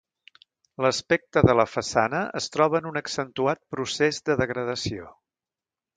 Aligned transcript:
L'aspecte 0.85 1.43
de 1.49 1.55
la 1.59 1.65
façana 1.73 2.23
es 2.41 2.49
troba 2.55 2.79
en 2.83 2.89
un 2.93 2.97
accentuat 3.03 3.63
procés 3.77 4.23
de 4.31 4.41
degradació. 4.45 5.07